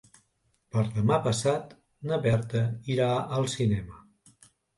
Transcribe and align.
Demà 0.95 1.19
passat 1.27 1.75
na 2.13 2.19
Berta 2.25 2.63
irà 2.95 3.11
al 3.37 3.47
cinema. 3.59 4.03